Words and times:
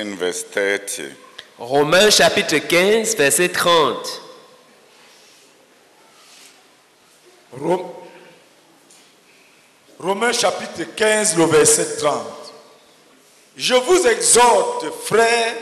in 0.00 0.14
verse 0.14 0.44
30. 0.44 1.10
Romains 1.58 2.10
chapitre 2.14 2.60
15, 2.60 3.16
verset 3.16 3.48
30. 3.52 4.20
Rom- 7.60 7.90
Romains 9.98 10.32
chapitre 10.32 10.84
15, 10.94 11.36
le 11.36 11.44
verset 11.46 11.96
30. 11.96 12.24
Je 13.56 13.74
vous 13.74 14.06
exhorte, 14.06 14.86
frères, 15.04 15.56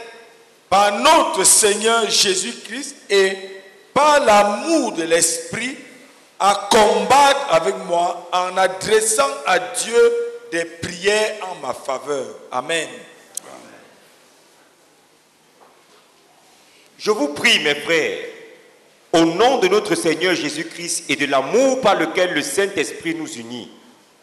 par 0.69 0.99
notre 0.99 1.43
Seigneur 1.45 2.11
Jésus-Christ 2.11 2.95
et 3.09 3.33
par 3.95 4.21
l'amour 4.23 4.93
de 4.93 5.05
l'Esprit, 5.05 5.79
à 6.39 6.69
combattre 6.71 7.47
avec 7.55 7.75
moi 7.87 8.29
en 8.35 8.55
adressant 8.59 9.31
à 9.47 9.59
Dieu 9.59 10.13
des 10.53 10.67
prières 10.67 11.37
en 11.51 11.55
ma 11.67 11.73
faveur. 11.73 12.27
Amen. 12.53 12.87
Je 16.99 17.11
vous 17.11 17.29
prie, 17.29 17.59
mes 17.61 17.75
frères, 17.75 18.25
au 19.13 19.25
nom 19.25 19.59
de 19.59 19.69
notre 19.69 19.95
Seigneur 19.95 20.35
Jésus-Christ 20.35 21.05
et 21.09 21.17
de 21.17 21.27
l'amour 21.27 21.81
par 21.81 21.95
lequel 21.97 22.35
le 22.35 22.43
Saint-Esprit 22.43 23.15
nous 23.15 23.31
unit, 23.33 23.71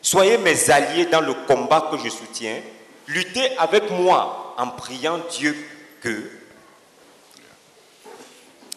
soyez 0.02 0.38
mes 0.38 0.70
alliés 0.70 1.06
dans 1.06 1.22
le 1.22 1.34
combat 1.34 1.90
que 1.92 1.98
je 1.98 2.10
soutiens. 2.10 2.62
Luttez 3.08 3.58
avec 3.58 3.90
moi 3.90 4.56
en 4.58 4.68
priant 4.68 5.20
Dieu 5.32 5.56
que, 6.02 6.30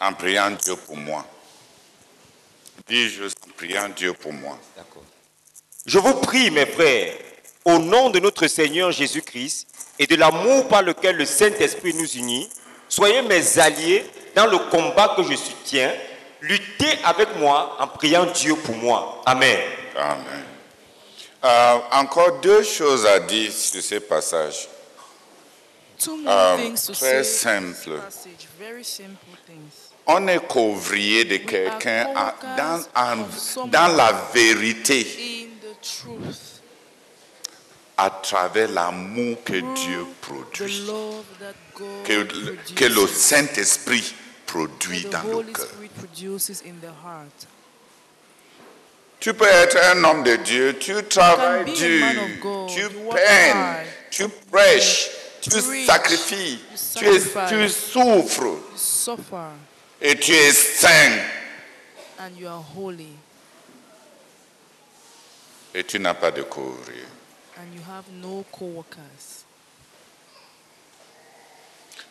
En 0.01 0.12
priant 0.12 0.51
Dieu 0.51 0.76
pour 0.76 0.96
moi. 0.96 1.24
Dis 2.88 3.09
juste 3.09 3.38
en 3.46 3.51
priant 3.56 3.88
Dieu 3.88 4.12
pour 4.12 4.32
moi. 4.32 4.59
D'accord. 4.76 5.02
Je 5.87 5.98
vous 5.98 6.15
prie, 6.15 6.51
mes 6.51 6.66
frères, 6.66 7.15
au 7.65 7.78
nom 7.78 8.10
de 8.10 8.18
notre 8.20 8.46
Seigneur 8.46 8.92
Jésus-Christ 8.92 9.66
et 9.98 10.06
de 10.06 10.16
l'amour 10.16 10.68
par 10.68 10.82
lequel 10.82 11.16
le 11.16 11.24
Saint-Esprit 11.24 11.95
nous 11.95 12.10
unit, 12.16 12.48
soyez 12.88 13.22
mes 13.22 13.58
alliés 13.58 14.04
dans 14.34 14.46
le 14.46 14.58
combat 14.58 15.14
que 15.16 15.22
je 15.22 15.34
soutiens. 15.34 15.92
Luttez 16.40 16.98
avec 17.04 17.37
moi 17.38 17.76
en 17.80 17.87
priant 17.88 18.26
Dieu 18.26 18.54
pour 18.56 18.76
moi. 18.76 19.23
Amen. 19.24 19.59
Amen. 19.96 20.45
Euh, 21.45 21.79
encore 21.92 22.40
deux 22.40 22.62
choses 22.62 23.07
à 23.07 23.20
dire 23.20 23.52
sur 23.52 23.82
ce 23.82 23.96
passage. 23.96 24.68
Two 25.98 26.16
more 26.18 26.57
things 26.57 26.87
to 26.87 26.92
très 26.92 27.24
simple. 27.24 28.01
On 30.07 30.29
est 30.29 30.46
couvrier 30.46 31.24
de 31.24 31.38
quelqu'un 31.38 32.09
dans, 32.57 33.66
dans 33.66 33.96
la 33.96 34.12
vérité 34.32 35.46
In 35.46 35.68
the 35.68 35.74
truth, 35.82 36.55
à 37.98 38.10
travers 38.10 38.68
l'amour 38.70 39.38
que 39.44 39.54
Dieu 39.74 40.04
the 40.04 40.26
produit, 40.26 40.86
love 40.86 41.24
that 41.40 41.54
God 41.74 42.04
que, 42.74 42.84
le 42.84 43.06
Saint-Esprit 43.06 44.14
produit 44.46 45.04
dans 45.06 45.22
le 45.22 45.42
cœur. 45.52 45.66
Tu 49.18 49.32
peux 49.32 49.46
être 49.46 49.78
un 49.92 50.04
homme 50.04 50.22
de 50.22 50.36
Dieu, 50.36 50.76
tu 50.78 50.92
travailles 51.08 51.64
dur, 51.72 52.06
tu 52.68 52.86
peines, 53.10 53.86
tu 54.10 54.28
prêches, 54.50 55.10
tu 55.40 55.50
sacrifies, 55.86 56.58
tu, 56.96 57.06
es- 57.06 57.48
tu 57.48 57.68
souffres. 57.70 58.58
Et 60.02 60.16
tu 60.18 60.32
es 60.32 60.52
saint. 60.52 61.18
And 62.18 62.36
you 62.38 62.46
are 62.46 62.62
holy. 62.76 63.08
Et 65.74 65.82
tu 65.84 65.98
n'as 65.98 66.14
pas 66.14 66.30
de 66.30 66.42
courrier. 66.42 67.04
And 67.59 67.75
you 67.75 67.81
have 67.82 68.04
no 68.22 68.44
co-workers. 68.53 69.44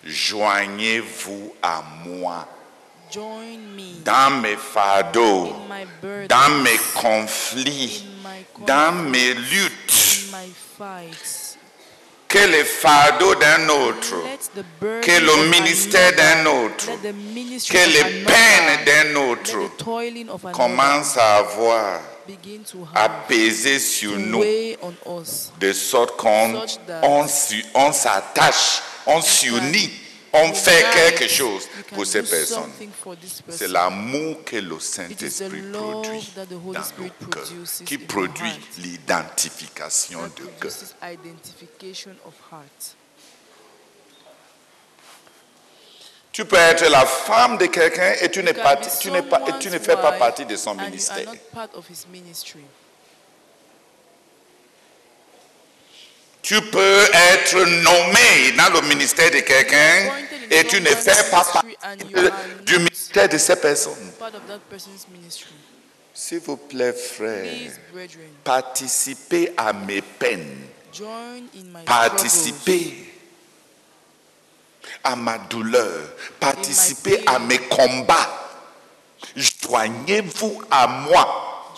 Joignez-vous 0.04 1.56
à 1.62 1.84
moi 2.06 2.48
Join 3.12 3.58
me 3.76 4.04
dans 4.04 4.42
mes 4.42 4.56
fardeaux, 4.58 5.54
in 5.54 5.68
my 5.70 5.86
burden, 6.02 6.28
dans 6.28 6.50
mes 6.64 6.78
conflits, 6.96 8.04
in 8.04 8.30
my 8.30 8.46
dans 8.66 8.92
mes 9.10 9.34
luttes. 9.36 10.26
in 10.28 10.32
my 10.32 10.50
fights. 10.78 11.45
Que 12.36 12.48
les 12.48 12.66
fardeaux 12.66 13.34
d'un 13.36 13.70
autre, 13.70 14.14
que 15.02 15.22
le 15.22 15.48
ministère 15.50 16.14
d'un 16.18 16.46
autre, 16.46 16.88
que 17.02 17.78
les 17.78 18.26
peines 18.26 18.86
d'un 18.86 19.16
autre 19.16 20.52
commencent 20.52 21.16
à 21.16 21.38
avoir, 21.38 22.02
à 22.94 23.08
peser 23.08 23.80
sur 23.80 24.20
nous, 24.20 24.44
de 25.62 25.72
sorte 25.72 26.18
qu'on 26.18 26.62
on 27.04 27.94
s'attache, 27.94 28.82
on 29.06 29.22
s'unit, 29.22 29.94
on 30.36 30.54
fait 30.54 30.86
quelque 30.94 31.28
chose 31.28 31.68
pour 31.94 32.06
ces 32.06 32.24
personnes. 32.24 32.72
C'est 33.50 33.68
l'amour 33.68 34.44
que 34.44 34.58
le 34.58 34.80
Saint-Esprit 34.80 35.62
produit 35.72 36.34
dans 36.36 36.46
nos 37.00 37.28
cœurs, 37.30 37.48
qui 37.86 37.98
produit 37.98 38.60
l'identification 38.80 40.20
de 40.24 40.46
cœur. 40.60 40.72
Tu 46.32 46.44
peux 46.44 46.58
être 46.58 46.90
la 46.90 47.06
femme 47.06 47.58
de 47.58 47.68
quelqu'un 47.68 48.14
et 48.22 48.30
tu, 48.30 48.44
n'es 48.44 48.54
pas, 48.54 48.76
tu, 48.76 49.10
n'es 49.10 49.22
pas, 49.22 49.42
et 49.48 49.58
tu 49.58 49.70
ne 49.70 49.80
fais 49.80 49.96
pas 49.96 50.12
partie 50.14 50.46
de 50.46 50.58
son 50.58 50.76
ministère. 50.76 51.26
not 51.26 51.52
part 51.54 51.70
of 51.74 51.88
his 51.88 52.06
ministry. 52.12 52.66
Tu 56.46 56.62
peux 56.62 57.04
être 57.12 57.58
nommé 57.58 58.52
dans 58.56 58.72
le 58.80 58.88
ministère 58.88 59.32
de 59.32 59.40
quelqu'un 59.40 60.12
et 60.52 60.64
tu 60.66 60.80
ne 60.80 60.90
fais 60.90 61.32
pas 61.32 61.44
partie 61.44 61.76
du 62.64 62.78
ministère 62.78 63.28
de 63.28 63.38
person's 64.70 65.08
ministry. 65.12 65.50
S'il 66.14 66.42
vous 66.42 66.58
plaît, 66.58 66.94
frère, 66.94 67.72
participez 68.44 69.54
à 69.58 69.74
mes 69.74 70.04
peines. 70.04 70.68
Participez 71.84 73.12
à 75.04 75.16
ma 75.16 75.40
douleur. 75.40 76.10
Participez 76.40 77.24
à 77.26 77.40
mes 77.40 77.58
combats. 77.58 78.52
Joignez-vous 79.36 80.62
à 80.70 80.86
moi 80.86 81.74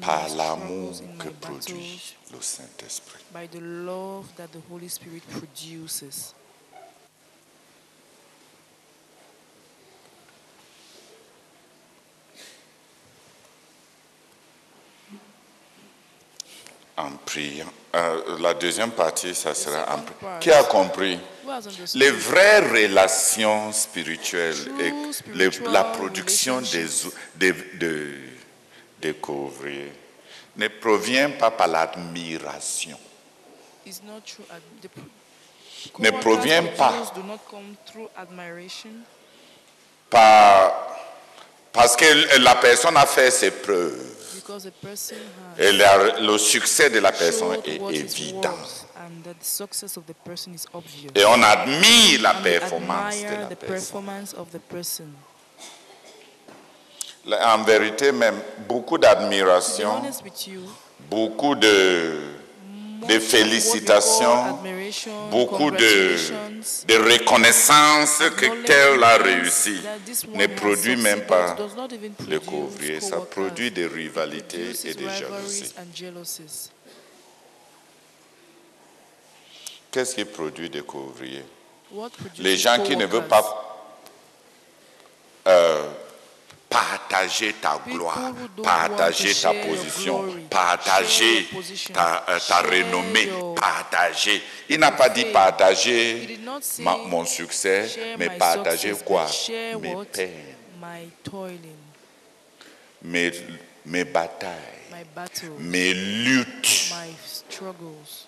par 0.00 0.28
l'amour 0.36 0.92
que 1.18 1.28
produit 1.28 2.14
le 2.32 2.38
Saint-Esprit. 2.40 3.22
by 3.32 3.46
the 3.48 3.60
love 3.60 4.26
that 4.36 4.48
the 4.52 4.60
Holy 4.70 4.88
Spirit 4.88 5.22
produces. 5.30 6.34
En 16.98 17.10
priant. 17.26 17.70
Euh, 17.94 18.38
la 18.40 18.54
deuxième 18.54 18.90
partie, 18.90 19.34
ça 19.34 19.54
sera 19.54 19.84
en 19.94 20.00
priant. 20.00 20.38
Qui 20.40 20.50
a 20.50 20.62
compris? 20.64 21.18
Les 21.94 22.10
vraies 22.10 22.60
relations 22.60 23.70
spirituelles 23.72 24.56
et 24.80 24.92
les- 25.34 25.50
la 25.70 25.84
production 25.84 26.60
des 26.62 26.86
couvriers 29.20 29.92
ne 30.56 30.68
provient 30.68 31.30
pas 31.38 31.50
par 31.50 31.68
l'admiration. 31.68 32.98
Ne 35.98 36.10
provient 36.20 36.62
pas. 36.76 36.92
Par- 40.10 40.72
parce 41.72 41.94
que 41.96 42.38
la 42.38 42.54
personne 42.56 42.96
a 42.96 43.06
fait 43.06 43.30
ses 43.30 43.50
preuves. 43.50 44.14
Et 45.58 45.72
la- 45.72 46.18
le 46.20 46.38
succès 46.38 46.88
de 46.90 46.98
la 47.00 47.12
personne 47.12 47.58
est 47.64 47.78
évident. 47.94 48.54
Et 51.14 51.24
on 51.26 51.42
admire 51.42 52.22
la 52.22 52.34
performance 52.34 53.14
de 53.16 53.22
la 53.22 53.46
personne. 53.56 53.68
performance 53.68 54.34
of 54.34 54.50
the 54.50 54.58
person. 54.58 55.06
Là, 56.44 57.15
En 57.28 57.62
vérité, 57.64 58.12
même 58.12 58.40
beaucoup 58.68 58.98
d'admiration, 58.98 60.00
beaucoup 61.10 61.56
de, 61.56 62.14
félicitations, 63.20 64.58
beaucoup 65.30 65.72
de, 65.72 66.14
reconnaissance 66.88 68.22
que 68.36 68.64
tel 68.64 69.02
a 69.02 69.16
réussi 69.16 69.80
ne 70.34 70.46
produit 70.46 70.96
même 70.96 71.22
pas 71.22 71.56
le 72.28 72.38
couvrier, 72.38 73.00
ça 73.00 73.16
produit 73.16 73.72
des 73.72 73.86
It 73.86 73.92
rivalités 73.92 74.70
et 74.84 74.94
des 74.94 75.08
jalousies. 75.10 76.70
Qu'est-ce 79.90 80.14
qui 80.14 80.24
produit 80.24 80.70
des 80.70 80.82
couvriers 80.82 81.44
Les 82.38 82.56
gens 82.56 82.80
qui 82.84 82.96
ne 82.96 83.06
veulent 83.06 83.26
pas 83.26 83.62
euh, 85.48 85.82
partager 87.08 87.52
ta 87.60 87.78
gloire, 87.86 88.32
partager 88.62 89.34
ta 89.34 89.52
position, 89.54 90.24
partager 90.50 91.46
ta, 91.92 92.24
euh, 92.28 92.38
ta 92.46 92.60
renommée, 92.62 93.28
partager. 93.54 94.42
Il 94.68 94.78
n'a 94.80 94.90
pas 94.92 95.08
dit 95.08 95.24
partager 95.26 96.38
ma- 96.80 96.96
mon 96.96 97.24
succès, 97.24 98.16
mais 98.18 98.30
partager 98.30 98.92
quoi? 99.04 99.26
Mes 99.80 99.94
peines, 100.12 100.30
mes, 103.02 103.32
mes 103.84 104.04
batailles, 104.04 104.52
mes 105.58 105.94
luttes. 105.94 106.90
my 106.90 107.14
struggles. 107.24 108.26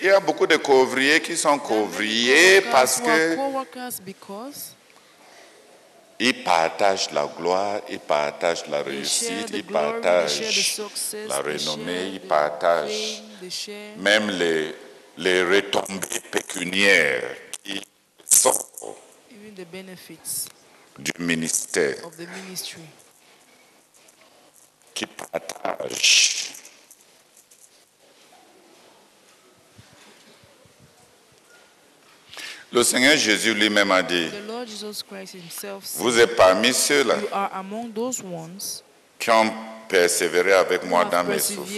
Il 0.00 0.06
y 0.06 0.10
a 0.10 0.20
beaucoup 0.20 0.46
de 0.46 0.56
couvriers 0.56 1.20
qui 1.20 1.36
sont 1.36 1.58
couvriers 1.58 2.60
parce 2.70 3.00
que 3.00 3.36
ils 6.20 6.44
partagent 6.44 7.10
la 7.12 7.26
gloire, 7.26 7.80
ils 7.88 7.98
partagent 8.00 8.66
la 8.68 8.82
réussite, 8.82 9.50
ils 9.52 9.64
partagent 9.64 10.80
la 11.28 11.38
renommée, 11.38 12.10
ils 12.14 12.20
partagent 12.20 13.22
même 13.96 14.30
les, 14.30 14.74
les 15.16 15.42
retombées 15.42 16.20
pécuniaires 16.30 17.36
qui 17.62 17.80
sortent 18.24 18.96
du 20.98 21.12
ministère, 21.18 21.96
qui 24.94 25.06
partagent. 25.06 26.57
Le 32.70 32.82
Seigneur 32.82 33.16
Jésus 33.16 33.54
lui-même 33.54 33.90
a 33.90 34.02
dit, 34.02 34.28
The 34.30 34.46
Lord 34.46 34.66
Jesus 34.66 35.02
Christ 35.08 35.34
Himself 35.34 35.84
said, 35.86 36.02
vous 36.02 36.18
êtes 36.18 36.36
parmi 36.36 36.72
ceux-là 36.74 37.16
You 37.18 37.28
are 37.32 37.50
among 37.54 37.92
those 37.94 38.20
ones 38.22 38.82
qui 39.18 39.30
ont 39.30 39.50
persévéré 39.88 40.52
avec 40.52 40.84
moi 40.84 41.04
dans 41.06 41.24
mes 41.24 41.38
souffrances. 41.38 41.70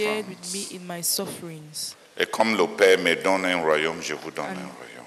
me 0.53 0.75
in 0.77 0.81
my 0.95 1.01
sufferings. 1.03 1.95
Et 2.17 2.25
comme 2.25 2.57
le 2.57 2.67
Père 2.67 2.99
me 2.99 3.15
donne 3.15 3.45
un 3.45 3.61
royaume, 3.61 4.01
je 4.01 4.13
vous 4.15 4.31
donne 4.31 4.45
And 4.45 4.49
un 4.49 4.53
royaume. 4.77 5.05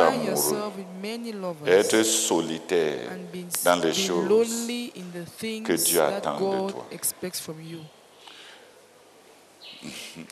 lovers 1.33 1.69
être 1.69 2.03
solitaire 2.03 3.09
dans 3.65 3.77
les 3.77 3.95
choses 3.95 4.67
que 5.65 5.73
Dieu 5.73 5.99
that 5.99 6.17
attend 6.17 6.67
de 6.67 6.73
toi. 6.73 6.87
expects 6.91 7.41
from 7.41 7.57
you. 7.63 7.79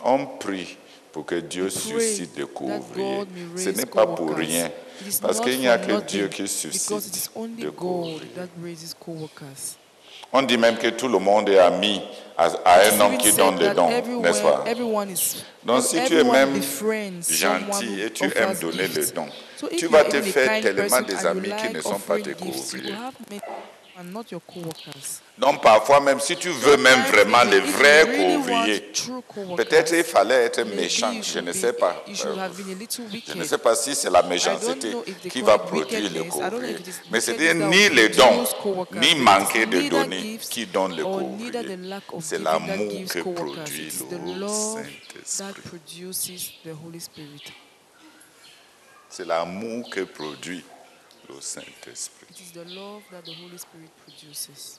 On 0.05 0.27
prie 0.27 0.77
pour 1.13 1.25
que 1.25 1.37
Dieu 1.37 1.71
suscite 1.71 2.35
des 2.35 2.43
that 2.43 2.49
couvriers. 2.49 3.19
God 3.19 3.29
may 3.33 3.63
Ce 3.63 3.69
n'est 3.71 3.87
pas 3.87 4.07
pour 4.07 4.35
rien. 4.35 4.71
Parce 5.23 5.41
qu'il 5.41 5.61
n'y 5.61 5.69
a 5.69 5.79
que 5.79 6.01
Dieu 6.03 6.29
qui 6.29 6.47
suscite 6.49 7.31
only 7.37 7.63
des 7.63 7.71
On 10.33 10.43
dit 10.43 10.59
même 10.59 10.77
que 10.77 10.89
tout 10.89 11.09
le 11.09 11.19
monde 11.19 11.49
est 11.49 11.59
ami 11.59 12.01
à, 12.37 12.47
un 12.47 13.01
homme 13.01 13.19
qui 13.19 13.33
donne 13.33 13.59
that 13.59 13.75
dons, 13.75 13.91
n'est-ce 14.21 14.43
pas? 14.43 14.65
Donc, 15.65 15.83
si 15.83 16.03
tu 16.05 16.19
es 16.19 16.25
même 16.25 16.55
gentil 17.29 18.01
et 18.01 18.11
tu 18.11 18.25
aimes 18.25 18.55
donner 18.61 18.89
les 18.89 19.07
dons, 19.13 19.29
tu 19.77 19.87
vas 19.89 20.05
te 20.05 20.23
faire 20.23 20.63
tellement 20.63 21.03
des 21.03 21.27
amis 21.27 21.51
qui 21.61 21.75
ne 21.75 21.81
sont 21.81 21.99
pas 21.99 22.19
tes 22.19 22.33
couvriers. 22.33 22.95
And 24.01 24.13
not 24.13 24.31
your. 24.31 24.41
Donc 25.39 25.63
parfois 25.63 26.01
même 26.01 26.21
si 26.21 26.37
tu 26.37 26.49
veux 26.49 26.77
même 26.77 27.03
vraiment 27.05 27.43
les 27.45 27.61
vrais 27.61 28.07
couvriers, 28.07 28.93
peut-être 29.57 29.93
il 29.95 30.05
fallait 30.05 30.47
être 30.47 30.63
méchant, 30.65 31.13
je 31.23 31.39
ne 31.39 31.53
sais 31.53 31.73
pas. 31.73 32.05
Je 32.07 33.35
ne 33.35 33.45
sais 33.45 33.59
pas 33.59 33.75
si 33.75 33.95
c'est 33.95 34.11
la 34.11 34.23
méchanceté 34.23 34.95
qui 35.31 35.43
va 35.43 35.59
produire 35.59 36.11
le 36.13 36.25
couvrier. 36.25 36.77
Mais 37.11 37.21
c'est 37.21 37.55
ni 37.55 37.89
les 37.91 38.09
dons, 38.11 38.45
ni 38.93 39.15
manquer 39.17 39.67
de 39.67 39.89
donner 39.89 40.39
qui 40.39 40.67
donne 40.67 40.97
le 40.97 41.05
couvrier. 41.05 41.53
C'est 42.21 42.43
l'amour 42.43 42.93
que 43.09 43.21
produit 43.21 43.93
le 44.37 44.47
Saint-Esprit. 45.25 45.81
C'est 49.09 49.27
l'amour 49.27 49.91
que 49.91 50.01
produit 50.01 50.65
le 51.35 51.41
Saint-Esprit. 51.41 52.27
It 52.31 52.41
is 52.41 52.53
the 52.53 52.65
love 52.75 53.03
that 53.11 53.23
the 53.25 53.35
Holy 53.43 53.59
Spirit 53.59 53.91
produces. 54.05 54.79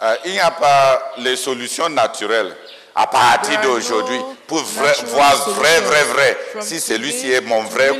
Euh, 0.00 0.16
il 0.26 0.32
n'y 0.32 0.38
a 0.40 0.50
pas 0.52 1.12
les 1.18 1.34
solutions 1.36 1.88
naturelles 1.88 2.56
à 2.94 3.06
partir 3.08 3.60
d'aujourd'hui 3.62 4.18
pour 4.46 4.58
vrai- 4.58 4.94
voir 5.06 5.50
vrai, 5.50 5.80
vrai, 5.80 6.04
vrai 6.04 6.38
si 6.60 6.78
celui-ci 6.80 7.32
est 7.32 7.40
mon 7.40 7.62
vrai 7.64 7.90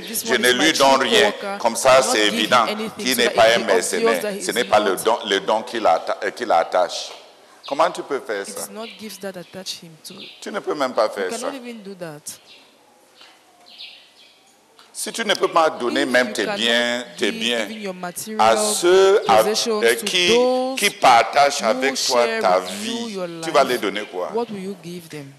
this 0.00 0.24
Je 0.26 0.34
ne 0.34 0.50
lui 0.52 0.72
donne 0.72 1.02
rien. 1.02 1.32
Comme 1.58 1.76
ça, 1.76 2.02
c'est 2.02 2.26
évident 2.26 2.66
qu'il 2.98 3.16
n'est 3.18 3.30
pas 3.30 3.54
un 3.54 3.58
mercenaire. 3.58 4.22
Ce 4.42 4.50
n'est 4.52 4.64
pas 4.64 4.80
le 4.80 4.96
don, 4.96 5.18
le 5.26 5.40
don 5.40 5.60
atta- 5.60 6.18
euh, 6.24 6.30
qu'il 6.30 6.50
attache. 6.50 7.10
Comment 7.68 7.90
tu 7.90 8.02
peux 8.02 8.20
faire 8.20 8.46
ça? 8.46 8.68
Tu 10.40 10.50
ne 10.52 10.60
peux 10.60 10.74
même 10.74 10.94
pas 10.94 11.10
faire 11.10 11.30
ça. 11.32 11.38
cannot 11.50 11.56
even 11.56 11.82
do 11.82 11.94
that. 11.94 12.38
Si 14.98 15.12
tu 15.12 15.26
ne 15.26 15.34
peux 15.34 15.48
pas 15.48 15.68
donner 15.68 16.06
même 16.06 16.32
tes 16.32 16.46
biens, 16.46 17.04
tes 17.18 17.30
biens 17.30 17.68
à 18.38 18.56
ceux 18.56 19.20
to 19.26 20.04
qui, 20.06 20.32
qui 20.78 20.88
partagent 20.88 21.62
avec 21.62 21.96
toi 22.06 22.26
ta 22.40 22.60
vie, 22.60 23.14
tu 23.44 23.50
vas 23.50 23.62
les 23.62 23.76
donner 23.76 24.04
quoi? 24.06 24.32
What 24.32 24.46
will 24.50 24.64
you 24.64 24.76
give 24.82 25.06
them? 25.10 25.34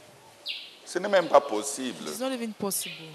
Ce 0.86 1.00
n'est 1.00 1.10
même 1.10 1.28
pas 1.28 1.42
possible. 1.42 2.08
It's 2.08 2.20
not 2.20 2.32
even 2.32 2.54
possible. 2.54 3.08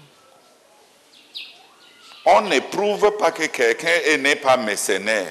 On 2.25 2.41
ne 2.41 2.59
prouve 2.59 3.15
pas 3.17 3.31
que 3.31 3.45
quelqu'un 3.45 4.17
n'est 4.19 4.35
pas 4.35 4.57
mercenaire 4.57 5.27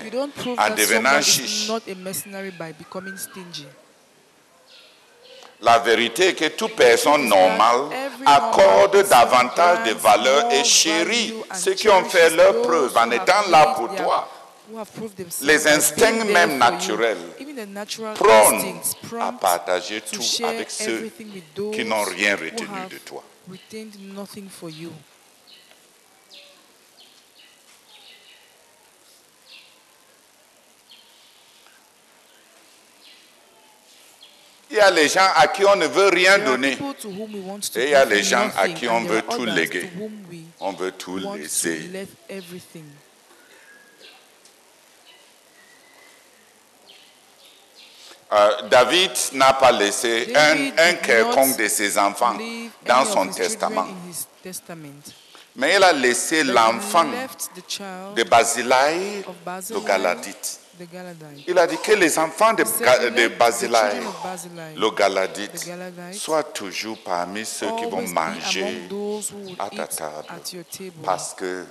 en 0.57 0.71
devenant 0.71 1.21
chiche. 1.21 1.64
is 1.64 1.69
not 1.69 1.83
a 1.88 1.95
mercenary 1.95 2.52
by 2.52 2.73
becoming 2.73 3.19
stingy. 3.19 3.66
La 5.62 5.78
vérité 5.78 6.28
est 6.28 6.35
que 6.35 6.49
toute 6.49 6.75
personne 6.75 7.28
normale 7.28 7.83
accorde 8.26 9.09
davantage 9.09 9.88
de 9.88 9.95
valeur 9.95 10.52
et 10.52 10.64
chérit 10.64 11.35
ceux 11.54 11.75
qui 11.75 11.88
ont 11.88 12.04
fait 12.04 12.31
leur 12.31 12.62
preuve 12.62 12.97
en 12.97 13.11
étant 13.11 13.49
là 13.49 13.75
pour 13.76 13.95
toi. 13.95 14.28
Les 15.42 15.66
instincts 15.69 16.25
même 16.25 16.59
naturels 16.59 17.19
prônent 18.14 18.81
à 19.21 19.33
partager 19.33 20.00
to 20.00 20.16
tout 20.16 20.45
avec 20.45 20.71
ceux 20.71 21.11
qui 21.73 21.85
n'ont 21.85 22.04
rien 22.04 22.35
retenu 22.37 22.66
de 22.90 22.99
toi. 22.99 23.23
retained 23.49 23.97
nothing 24.14 24.49
for 24.49 24.71
you. 24.71 24.92
Il 34.73 34.76
y 34.76 34.81
a 34.81 34.91
les 34.91 35.07
gens 35.07 35.29
à 35.37 35.49
qui 35.49 35.67
on 35.67 35.76
ne 35.76 35.87
veut 35.87 36.09
rien 36.09 36.38
donner. 36.38 36.79
Et 37.76 37.85
il 37.85 37.91
y 37.91 37.95
a 37.95 38.07
les 38.07 38.23
gens 38.23 38.49
à 38.57 38.71
qui 38.71 38.88
on 38.88 39.02
veut 39.02 39.21
tout 39.21 39.45
léguer. 39.45 39.91
On 40.61 40.73
veut 40.73 40.93
tout 40.93 41.19
laisser. 41.19 41.91
Euh, 48.33 48.62
David 48.71 49.11
n'a 49.35 49.52
pas 49.52 49.73
laissé 49.73 50.33
un, 50.35 50.71
un 50.79 50.95
quelconque 50.95 51.59
de 51.59 51.69
ses 51.69 51.99
enfants 51.99 52.35
dans 52.87 53.05
son 53.05 53.26
testament. 53.29 53.88
Mais 55.55 55.76
il 55.76 55.85
a 55.85 55.93
laissé 55.93 56.43
l'enfant 56.45 57.05
de 57.05 58.17
le 58.17 58.25
Barzillai, 58.25 59.23
Galadite. 59.87 60.62
Il 61.46 61.58
a 61.58 61.66
dit 61.66 61.76
que 61.78 61.92
les 61.92 62.18
enfants 62.18 62.52
de, 62.54 62.62
He 62.62 62.66
said, 62.66 62.84
Ga- 62.84 62.98
"Let 62.98 63.10
de 63.10 63.28
Barzillai, 63.36 64.00
le 64.76 64.90
Galadite, 64.90 65.68
soient 66.12 66.42
toujours 66.44 66.98
parmi 67.04 67.44
ceux 67.44 67.68
qui 67.78 67.84
vont 67.86 68.06
manger 68.08 68.88
à 69.58 69.68
ta 69.70 69.86
table. 69.86 70.26
Parce 71.04 71.34
que 71.34 71.64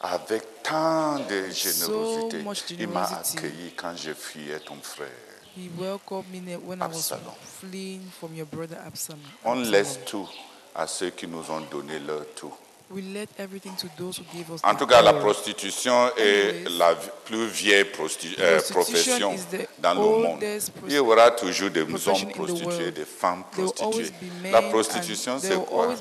avec 0.00 0.42
tant 0.62 1.18
de 1.18 1.50
générosité, 1.50 2.44
il 2.78 2.88
m'a 2.88 3.04
accueilli 3.04 3.72
quand 3.76 3.94
je 3.96 4.12
fuyais 4.14 4.60
ton 4.60 4.76
frère. 4.82 5.08
he 5.54 5.68
welcomed 5.78 6.24
me 6.32 6.56
when 6.56 6.78
I 6.80 6.86
was 6.86 7.12
Absalom. 7.12 7.34
fleeing 7.60 8.00
from 8.18 8.34
your 8.34 8.46
brother 8.46 8.78
Absalom. 8.86 9.20
On 9.44 9.54
laisse 9.56 9.98
tout 10.06 10.26
à 10.74 10.86
ceux 10.86 11.10
qui 11.10 11.26
nous 11.26 11.50
ont 11.50 11.60
donné 11.70 11.98
leur 11.98 12.24
tout. 12.34 12.54
We 12.94 13.00
let 13.14 13.28
everything 13.38 13.74
to 13.76 13.86
those 13.96 14.18
who 14.18 14.24
gave 14.36 14.50
us 14.50 14.60
En 14.62 14.74
tout 14.74 14.86
cas, 14.86 15.00
la 15.00 15.14
prostitution 15.14 16.10
est 16.16 16.68
la 16.78 16.94
plus 17.24 17.46
vieille 17.46 17.84
prosti- 17.84 18.36
euh, 18.38 18.60
profession 18.68 19.34
dans 19.78 19.94
le 19.94 20.00
monde. 20.00 20.44
Il 20.88 20.92
y 20.94 20.98
aura 20.98 21.30
toujours 21.30 21.70
des 21.70 21.80
hommes 21.80 22.30
prostitués, 22.34 22.90
des 22.92 23.06
femmes 23.06 23.44
prostituées. 23.50 24.12
La 24.50 24.60
prostitution, 24.62 25.38
c'est 25.40 25.56
quoi? 25.64 25.94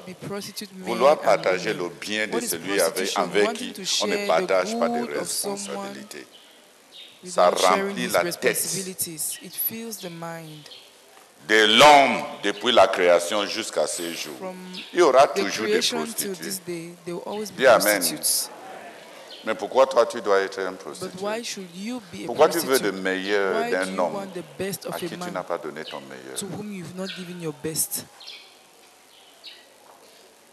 Vouloir 0.79 1.17
partager 1.21 1.73
le 1.73 1.87
bien 1.89 2.27
de 2.27 2.39
celui 2.41 2.81
avec, 2.81 3.17
avec 3.17 3.53
qui 3.53 3.73
on 4.03 4.07
ne 4.07 4.27
partage 4.27 4.77
pas 4.77 4.89
de 4.89 5.17
responsabilités. 5.17 6.25
Ça 7.23 7.51
remplit 7.51 8.07
la 8.07 8.31
tête 8.33 8.57
de 11.47 11.77
l'homme 11.77 12.23
depuis 12.43 12.71
la 12.71 12.87
création 12.87 13.45
jusqu'à 13.45 13.87
ces 13.87 14.13
jours. 14.13 14.37
From 14.37 14.55
Il 14.93 14.99
y 14.99 15.01
aura 15.01 15.27
toujours 15.27 15.65
des 15.65 15.79
prostituées. 15.79 16.93
Dis 17.57 17.67
Amen. 17.67 17.99
prostitutes. 17.99 18.49
Mais 19.43 19.55
pourquoi 19.55 19.87
toi 19.87 20.05
tu 20.05 20.21
dois 20.21 20.39
être 20.41 20.59
un 20.59 20.73
prostitué 20.73 21.17
why 21.19 21.43
should 21.43 21.75
you 21.75 21.99
be 22.13 22.23
a 22.23 22.25
Pourquoi 22.27 22.47
tu 22.47 22.59
veux 22.59 22.77
le 22.77 22.91
meilleur 22.91 23.69
d'un 23.71 23.97
homme 23.97 24.17
à 24.91 24.99
qui 24.99 25.09
tu 25.09 25.31
n'as 25.31 25.43
pas 25.43 25.57
donné 25.57 25.83
ton 25.83 25.99
meilleur? 26.01 26.35
to 26.37 26.45
whom 26.45 26.71
you've 26.71 26.95
not 26.95 27.07
given 27.17 27.41
your 27.41 27.53
best? 27.63 28.05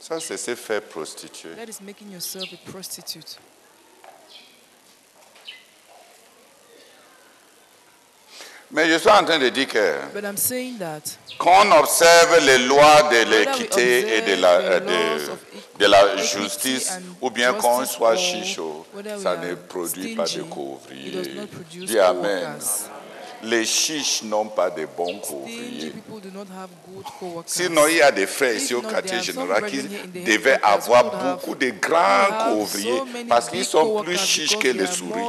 Ça, 0.00 0.18
c'est 0.20 0.38
se 0.38 0.54
faire 0.54 0.80
prostituer. 0.80 1.54
That 1.56 1.68
is 1.68 1.82
making 1.82 2.10
yourself 2.10 2.48
a 2.50 2.70
prostitute. 2.70 3.38
Mais 8.70 8.88
je 8.90 8.98
suis 8.98 9.08
en 9.08 9.24
train 9.24 9.38
de 9.38 9.48
dire 9.48 9.66
que 9.68 9.94
But 10.14 10.24
I'm 10.24 10.36
saying 10.36 10.78
that 10.78 11.16
qu'on 11.38 11.70
observe 11.72 12.44
les 12.44 12.58
lois 12.58 13.02
de 13.10 13.30
l'équité 13.30 14.16
et 14.18 14.20
de 14.22 14.40
la, 14.40 14.80
de, 14.80 14.86
de 15.78 15.84
equity 15.86 16.26
justice, 16.38 16.92
ou 17.20 17.30
bien 17.30 17.54
qu'on 17.54 17.84
soit 17.86 18.10
or 18.10 18.16
chicho, 18.16 18.86
whether 18.94 19.14
we 19.14 19.22
ça 19.22 19.36
ne 19.36 19.54
produit 19.54 20.14
pas 20.14 20.24
de 20.24 20.42
produce 20.42 21.86
Dis 21.86 21.98
Amen. 21.98 22.58
Les 23.44 23.64
chiches 23.64 24.24
n'ont 24.24 24.48
pas 24.48 24.68
de 24.68 24.84
bons 24.96 25.20
couvriers. 25.20 25.92
Sinon, 27.46 27.82
il 27.88 27.98
y 27.98 28.02
a 28.02 28.10
des 28.10 28.26
frères 28.26 28.56
ici 28.56 28.74
au 28.74 28.82
quartier 28.82 29.22
général 29.22 29.64
qui 29.66 29.80
devaient 30.26 30.58
avoir 30.60 31.04
beaucoup 31.04 31.54
de 31.54 31.70
grands 31.70 32.50
couvriers 32.52 33.00
parce 33.28 33.48
qu'ils 33.48 33.64
sont 33.64 34.02
plus 34.02 34.18
chiches 34.18 34.58
que 34.58 34.66
les 34.68 34.86
souris. 34.88 35.22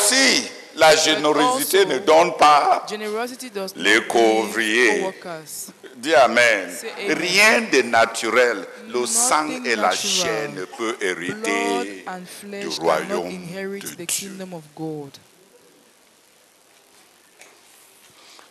Aussi, 0.00 0.50
la 0.76 0.96
générosité 0.96 1.84
ne 1.84 1.98
donne 1.98 2.36
pas 2.36 2.86
Generosity 2.88 3.50
does 3.50 3.72
Les 3.76 4.00
couvriers. 4.06 5.04
Dis 5.96 6.14
Amen. 6.14 6.70
Rien 7.08 7.62
de 7.72 7.82
naturel. 7.82 8.64
Le 8.88 9.06
sang 9.06 9.46
et 9.64 9.76
la 9.76 9.90
chair 9.92 10.50
ne 10.52 10.64
peut 10.64 10.96
hériter 11.00 12.04
and 12.06 12.22
du 12.60 12.68
royaume 12.80 13.30
inherit 13.30 13.80
de 13.80 13.86
the 13.88 13.96
Dieu. 13.96 14.06
kingdom 14.06 14.54
of 14.54 14.62
God. 14.74 15.10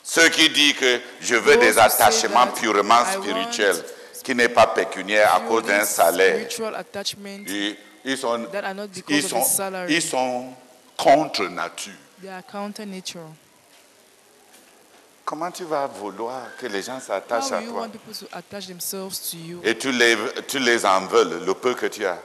Ceux 0.03 0.29
qui 0.29 0.49
disent 0.49 0.73
que 0.73 0.99
je 1.21 1.35
veux 1.35 1.57
des 1.57 1.77
attachements 1.77 2.47
purement 2.47 3.03
spirituels, 3.05 3.83
qui 4.23 4.33
n'est 4.33 4.49
pas 4.49 4.67
pécuniaire 4.67 5.35
à 5.35 5.39
cause 5.41 5.63
d'un 5.63 5.85
salaire, 5.85 6.47
ils, 7.47 7.75
ils 8.05 8.17
sont, 8.17 8.47
ils 9.07 9.23
sont, 9.23 9.43
ils 9.87 10.01
sont 10.01 10.45
contre 10.99 11.47
nature. 11.49 11.93
They 12.21 12.29
are 12.29 12.43
counter-natural. 12.43 13.31
Comment 15.25 15.51
tu 15.51 15.63
vas 15.63 15.87
vouloir 15.87 16.55
que 16.57 16.65
les 16.67 16.81
gens 16.81 16.99
s'attachent 16.99 17.51
à 17.51 17.61
toi? 17.61 17.81
want 17.81 17.89
people 17.91 18.13
to 18.13 18.25
attach 18.35 18.67
themselves 18.67 19.29
to 19.31 19.37
you? 19.37 19.61
Et 19.63 19.77
tu 19.77 19.91
les, 19.91 20.17
tu 20.47 20.59
les 20.59 20.85
en 20.85 21.05
veux, 21.05 21.45
le 21.45 21.53
peu 21.53 21.75
que 21.75 21.85
tu 21.85 22.05
as 22.05 22.17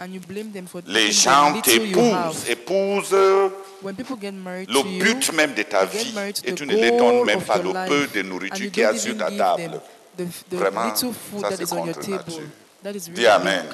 and 0.00 0.12
you 0.14 0.20
blame 0.20 0.52
them 0.52 0.66
for 0.66 0.80
Les 0.86 1.10
gens 1.10 1.60
t'épousent, 1.60 2.48
épousent 2.48 3.16
When 3.82 3.96
people 3.96 4.16
get 4.16 4.32
married 4.32 4.70
le 4.70 4.80
you, 4.80 5.02
but 5.04 5.32
même 5.32 5.54
de 5.54 5.62
ta 5.62 5.84
vie 5.84 6.14
et 6.44 6.52
the 6.52 6.54
tu 6.54 6.66
ne 6.66 6.74
les 6.74 6.90
donnes 6.92 7.24
même 7.24 7.42
pas 7.42 7.58
le 7.58 7.72
peu 7.88 8.06
de 8.06 8.22
nourriture 8.22 8.70
qu'il 8.70 8.82
y 8.82 8.86
a 8.86 8.96
sur 8.96 9.16
ta 9.16 9.30
table. 9.30 9.80
the, 10.16 10.24
the 10.50 10.54
Vraiment, 10.56 10.94
ça, 10.94 11.06
that 11.42 11.56
c'est 11.56 11.62
is 11.64 11.72
on 11.72 11.84
your 11.86 11.94
contre 11.94 12.00
table. 12.00 12.24
nature. 12.26 12.42
That 12.82 12.94
is 12.94 13.08
Dis 13.08 13.10
really 13.22 13.26
Amen. 13.26 13.66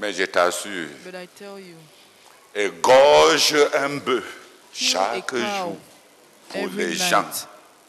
Mais 0.00 0.12
je 0.14 0.24
t'assure, 0.24 0.88
But 1.04 1.14
I 1.14 1.28
tell 1.38 1.58
you, 1.58 1.76
égorge 2.54 3.54
un 3.74 3.96
bœuf 3.98 4.24
chaque 4.72 5.34
jour 5.34 5.76
pour 6.48 6.68
les 6.76 6.94
gens. 6.94 7.24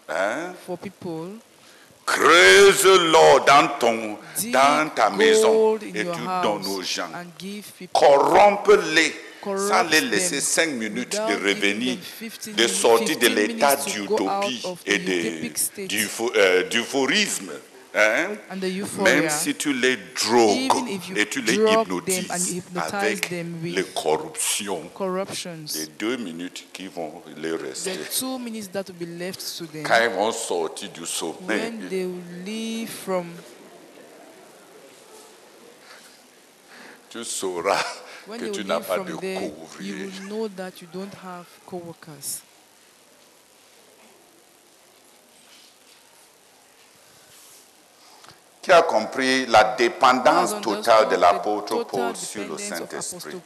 Hein? 0.09 0.53
for 0.65 0.77
people. 0.77 1.37
Creuse 2.05 2.83
l'or 2.85 3.45
dans, 3.45 3.67
ton, 3.79 4.17
dans 4.51 4.89
ta 4.93 5.09
maison 5.09 5.77
et 5.77 5.91
tu 5.93 6.03
donnes 6.03 6.65
aux 6.67 6.81
gens. 6.81 7.07
Corrompe-les 7.93 9.15
sans 9.43 9.83
les 9.83 10.01
laisser 10.01 10.41
cinq 10.41 10.71
minutes 10.71 11.13
de 11.13 11.33
revenir, 11.47 11.97
them 12.19 12.29
15 12.29 12.55
de 12.55 12.67
sortir 12.67 13.17
de 13.17 13.27
15 13.27 13.35
l'état 13.35 13.75
d'utopie 13.77 14.61
et 14.85 14.99
the 14.99 15.05
de- 15.05 15.87
Hein? 17.93 18.37
And 18.49 18.61
the 18.61 18.69
euphoria, 18.69 19.21
Même 19.21 19.29
si 19.29 19.53
tu 19.53 19.73
les 19.73 19.97
drogues 19.97 20.71
et 21.13 21.25
tu 21.25 21.41
les 21.41 21.55
hypnotises 21.55 22.31
and 22.31 22.37
you 22.37 22.61
hypnotize 22.61 22.93
avec 22.93 23.29
them 23.29 23.59
with 23.61 23.75
les 23.75 23.83
corruptions, 23.83 24.89
corruptions, 24.93 25.65
les 25.75 25.87
deux 25.99 26.15
minutes 26.15 26.67
qui 26.71 26.87
vont 26.87 27.21
les 27.35 27.51
rester, 27.51 27.91
the 27.97 28.09
two 28.17 28.39
minutes 28.39 28.71
that 28.71 28.85
will 28.87 28.95
be 29.07 29.19
left 29.19 29.41
to 29.57 29.65
them 29.65 29.83
quand 29.83 29.99
ils 30.01 30.09
vont 30.09 30.31
sortir 30.31 30.89
du 30.91 31.05
sommeil, 31.05 31.59
when 31.59 31.89
they 31.89 32.05
will 32.05 32.45
leave 32.45 32.89
from 32.89 33.25
tu 37.09 37.25
sauras 37.25 37.83
when 38.25 38.39
que 38.39 38.45
tu 38.51 38.63
n'as 38.63 38.79
pas 38.79 38.99
de 38.99 39.11
couvrier. 39.11 40.05
will 40.05 40.29
know 40.29 40.47
that 40.47 40.81
you 40.81 40.87
don't 40.93 41.13
have 41.21 41.45
co-workers. 41.65 42.41
Qui 48.61 48.71
a 48.71 48.83
compris 48.83 49.47
la 49.47 49.63
dépendance 49.75 50.61
totale 50.61 51.09
de 51.09 51.15
l'apôtre 51.15 51.83
Paul 51.85 52.15
sur 52.15 52.47
le 52.47 52.57
Saint-Esprit, 52.59 53.37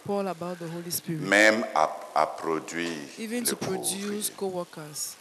même 1.07 1.65
à, 1.73 1.89
à 2.13 2.25
produire 2.27 2.91
even 3.17 3.39
le 3.43 3.49
to 3.49 3.55
couvrier. 3.55 4.01
produce 4.01 4.29
co-workers. 4.35 5.15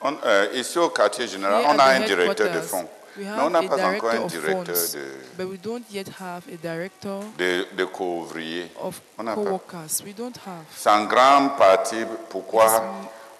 On- 0.00 0.16
euh, 0.24 0.48
ici 0.54 0.78
au 0.78 0.88
quartier 0.88 1.26
général, 1.26 1.60
Here 1.62 1.70
on 1.74 1.78
a 1.78 1.84
un 1.84 2.00
directeur 2.00 2.52
de 2.52 2.60
fonds, 2.60 2.88
mais 3.16 3.26
on 3.38 3.50
n'a 3.50 3.62
pas 3.64 3.84
encore 3.84 4.10
un 4.10 4.26
directeur 4.26 4.76
funds, 4.76 4.92
de, 4.94 5.02
but 5.36 5.44
we 5.50 5.58
don't 5.60 5.82
yet 5.90 6.06
have 6.20 6.42
a 6.50 6.56
director 6.56 7.20
de, 7.36 7.66
don't 10.14 10.36
have. 10.46 10.64
C'est 10.74 10.88
en 10.88 11.04
grande 11.04 11.56
partie 11.58 12.04
pourquoi? 12.30 12.82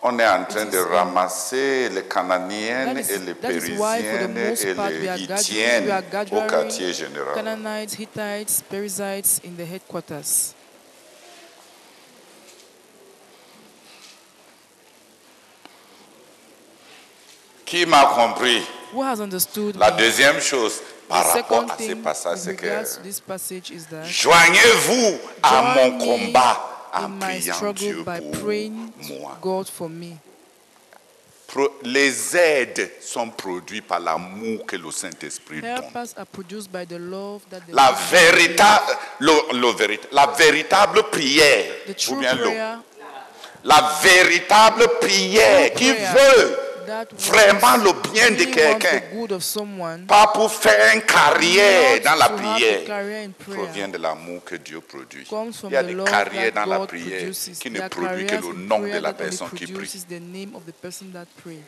on 0.02 0.18
est 0.18 0.28
en 0.28 0.44
train 0.44 0.66
de 0.66 0.78
ramasser 0.78 1.88
les 1.88 2.04
Cananiennes 2.04 2.98
et 2.98 3.18
les 3.18 3.34
Périsiennes 3.34 4.36
et 4.36 4.74
les 4.74 5.22
Hittiennes 5.22 6.02
au 6.32 6.40
quartier 6.42 6.92
général. 6.92 7.58
Hittites, 7.98 8.62
in 9.44 9.56
the 9.56 9.66
headquarters. 9.66 10.54
Qui 17.64 17.84
m'a 17.84 18.04
compris? 18.06 18.62
La 19.78 19.90
deuxième 19.90 20.40
chose, 20.40 20.80
par 21.06 21.26
rapport 21.32 21.66
à 21.70 21.76
ce 21.78 21.92
passage, 21.94 22.38
c'est 22.38 22.56
que 22.56 22.66
joignez-vous 24.04 25.18
à 25.42 25.74
mon 25.74 25.98
combat 25.98 26.77
en 26.94 27.08
priant 27.18 27.72
Dieu 27.72 28.04
pour 28.04 28.42
moi. 29.18 29.38
Les 31.82 32.36
aides 32.36 32.90
sont 33.00 33.30
produites 33.30 33.86
par 33.86 34.00
l'amour 34.00 34.66
que 34.66 34.76
le 34.76 34.90
Saint-Esprit 34.90 35.62
donne. 35.62 35.70
Help 35.70 35.96
us 35.96 36.14
are 36.16 36.26
produced 36.26 36.70
by 36.70 36.84
the 36.84 36.98
love 36.98 37.40
that 37.50 37.60
the 37.66 37.72
La 37.72 37.92
véritable, 38.10 38.92
le- 39.20 39.58
le 39.58 39.72
vérit- 39.72 40.00
la 40.12 40.26
véritable 40.26 41.02
prière, 41.04 41.64
ou 42.10 42.16
bien 42.16 42.34
la 43.64 43.92
véritable 44.02 44.86
prière 45.00 45.72
qui 45.72 45.90
veut 45.90 46.58
vraiment 47.18 47.76
le 47.76 48.10
bien 48.10 48.30
de 48.30 48.44
quelqu'un, 48.44 49.00
pas 50.06 50.28
pour 50.28 50.52
faire 50.52 50.94
une 50.94 51.02
carrière 51.02 52.00
dans 52.02 52.14
la 52.14 52.28
prière, 52.28 53.30
provient 53.46 53.88
de 53.88 53.98
l'amour 53.98 54.44
que 54.44 54.56
Dieu 54.56 54.80
produit. 54.80 55.26
Il 55.64 55.70
y 55.72 55.76
a 55.76 55.82
des 55.82 55.96
carrières 56.04 56.52
dans 56.52 56.66
la 56.66 56.86
prière 56.86 57.30
qui 57.60 57.70
ne 57.70 57.88
produit 57.88 58.26
que 58.26 58.34
le 58.34 58.54
nom 58.54 58.80
de 58.80 58.98
la 58.98 59.12
personne 59.12 59.50
qui 59.50 59.66
prie. 59.66 59.72
produces 59.72 60.06
the 60.06 60.20
name 60.20 60.54
of 60.54 60.64
the 60.64 60.72
person 60.72 61.12
that 61.12 61.26
pray. 61.42 61.62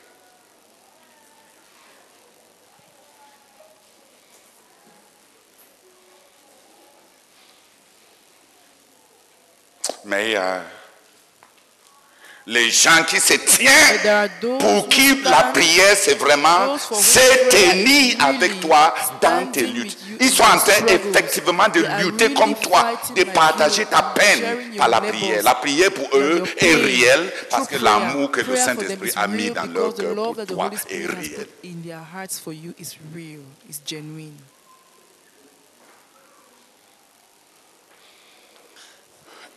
Mais 10.05 10.31
il 10.31 10.33
y 10.33 10.37
a 10.37 10.63
les 12.51 12.69
gens 12.69 13.05
qui 13.07 13.21
se 13.21 13.35
tiennent 13.35 14.29
pour 14.59 14.89
qui 14.89 15.23
la 15.23 15.45
prière, 15.55 15.97
c'est 15.97 16.19
vraiment 16.19 16.67
Those 16.67 16.83
for 16.83 16.97
whom 16.97 17.05
se 17.05 17.49
prayer 17.49 17.85
tenir 17.85 18.15
is 18.15 18.17
avec 18.21 18.61
toi 18.61 18.93
dans 19.23 19.47
tes 19.53 19.67
luttes. 19.67 19.97
Ils 20.19 20.31
sont 20.31 20.43
en 20.43 20.59
train 20.59 20.85
effectivement 20.89 21.69
de 21.73 21.81
lutter 22.03 22.35
comme 22.35 22.57
toi, 22.57 22.91
de 23.15 23.23
partager 23.23 23.87
ta 23.87 23.99
and 23.99 24.15
peine 24.15 24.77
par 24.77 24.89
la 24.89 25.01
prière. 25.01 25.45
La 25.45 25.55
prière 25.55 25.93
pour 25.93 26.09
eux 26.15 26.43
est 26.59 26.75
réelle 26.75 27.33
parce 27.51 27.69
que 27.69 27.77
l'amour 27.77 28.33
que 28.33 28.41
le 28.41 28.57
Saint-Esprit 28.57 29.13
a 29.15 29.29
mis 29.29 29.51
dans 29.51 29.67
leur 29.73 29.95
cœur 29.95 30.15
pour 30.17 30.47
toi 30.47 30.71
est 30.91 31.07
réel. 31.07 31.47
put 31.63 31.69
in 31.69 31.83
their 31.85 32.03
hearts 32.13 32.41
for 32.41 32.53
you 32.53 32.75
is 32.79 32.97
real, 33.15 33.43
is 33.69 33.81
genuine. 33.87 34.35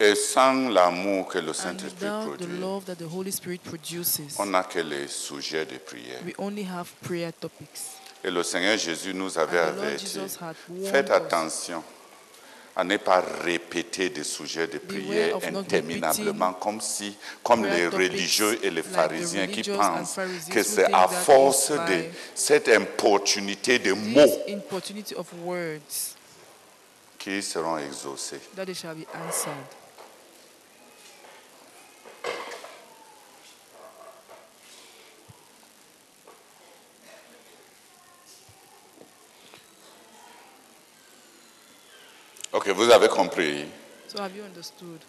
Et 0.03 0.15
sans 0.15 0.69
l'amour 0.69 1.27
que 1.27 1.37
le 1.37 1.53
Saint-Esprit 1.53 2.07
produit, 2.25 2.59
love 2.59 2.83
that 2.83 2.95
the 2.95 3.07
Holy 3.09 3.31
Spirit 3.31 3.59
produces, 3.59 4.19
on 4.37 4.47
n'a 4.47 4.63
que 4.63 4.79
les 4.79 5.07
sujets 5.07 5.65
de 5.65 5.77
prière. 5.77 6.19
we 6.25 6.33
only 6.37 6.63
have 6.63 6.87
prayer 7.01 7.31
topics. 7.31 7.79
Et 8.21 8.29
le 8.29 8.43
Seigneur 8.43 8.77
Jésus 8.77 9.13
nous 9.13 9.37
avait 9.37 9.59
And 9.59 9.71
the 9.71 9.75
Lord 9.75 9.85
averti. 9.85 10.05
Jesus 10.05 10.37
had 10.41 10.55
warned 10.69 10.91
Faites 10.91 11.09
attention 11.09 11.83
à 12.75 12.83
ne 12.83 12.97
pas 12.97 13.23
répéter 13.43 14.09
des 14.09 14.23
sujets 14.25 14.67
de 14.67 14.79
prière 14.79 15.37
interminablement, 15.55 16.53
comme 16.53 16.81
si, 16.81 17.15
comme 17.41 17.65
les 17.65 17.87
religieux 17.87 18.59
et 18.61 18.71
les 18.71 18.83
pharisiens 18.83 19.47
qui 19.47 19.63
pensent 19.63 20.19
que 20.49 20.63
c'est 20.63 20.91
à 20.91 21.07
force 21.07 21.71
de 21.71 22.05
cette 22.33 22.67
importunité 22.67 23.79
de 23.79 23.93
mots 23.93 24.43
importunity 24.49 25.15
of 25.15 25.27
words 25.45 26.15
qui 27.19 27.41
seront 27.41 27.77
exaucés. 27.77 28.41
Vous 42.73 42.89
avez 42.91 43.07
compris. 43.07 43.65
So 44.07 44.21
have 44.21 44.35
you 44.35 44.43
understood? 44.43 44.99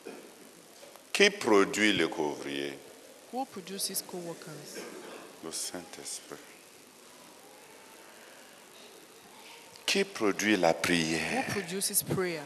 Qui 1.13 1.31
produit 1.31 1.93
le 1.93 2.09
couvrier 2.09 2.79
Who 3.33 3.45
produces 3.47 4.03
co-workers? 4.03 4.83
Le 5.45 5.53
Saint-Esprit. 5.53 6.39
Qui 9.87 10.05
produit 10.05 10.57
la 10.57 10.71
Who 10.71 10.81
prière 10.81 11.47
produces 11.47 12.03
prayer? 12.03 12.41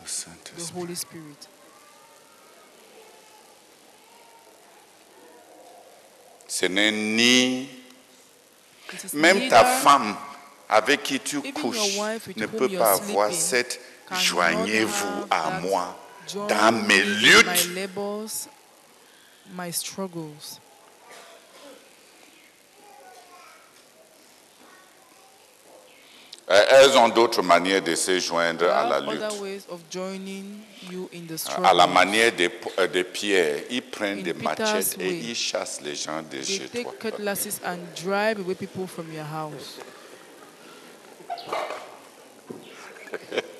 Le 0.00 0.06
The 0.06 0.08
Saint-Esprit. 0.08 0.80
Holy 0.80 0.96
Spirit. 0.96 1.48
Ce 6.48 6.66
n'est 6.66 6.92
ni 6.92 7.68
Même 9.14 9.48
ta 9.48 9.64
femme 9.64 10.16
avec 10.68 11.02
qui 11.02 11.20
tu 11.20 11.40
couches 11.52 11.96
wife 11.98 12.36
ne 12.36 12.46
peut 12.46 12.68
pas 12.68 12.92
avoir 12.92 13.28
sleeping 13.28 13.46
cette 13.46 13.80
joignez-vous 14.12 15.26
à 15.30 15.50
moi 15.60 15.96
dans 16.48 16.72
me 16.72 16.86
mes 16.86 17.02
luttes. 17.02 17.68
My 19.54 19.70
struggles. 19.70 20.58
Elles 26.46 26.96
ont 26.98 27.08
d'autres 27.08 27.42
manières 27.42 27.80
de 27.82 27.94
se 27.94 28.18
joindre 28.18 28.70
à 28.70 28.86
la 28.86 29.00
lutte. 29.00 29.22
À 31.62 31.72
la 31.72 31.86
manière 31.86 32.32
de, 32.36 32.50
euh, 32.78 32.86
de 32.86 33.02
Pierre, 33.02 33.62
ils 33.70 33.82
prennent 33.82 34.18
In 34.18 34.22
des 34.22 34.34
Peter's 34.34 34.58
machettes 34.58 34.96
et 35.00 35.08
way. 35.08 35.18
ils 35.20 35.34
chassent 35.34 35.80
les 35.82 35.94
gens 35.94 36.20
de 36.22 36.36
They 36.38 36.44
chez 36.44 36.68
toi. 36.68 36.92
take 36.92 36.98
cutlasses 36.98 37.60
and 37.64 37.78
drive 37.96 38.38
away 38.40 38.54
people 38.54 38.86
from 38.86 39.10
your 39.12 39.24
house. 39.24 39.78